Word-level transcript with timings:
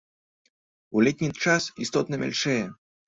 У 0.97 1.05
летні 1.07 1.29
час 1.43 1.67
істотна 1.85 2.15
мяльчэе. 2.23 2.61